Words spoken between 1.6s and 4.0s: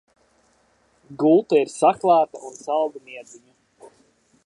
ir saklāta un saldu miedziņu!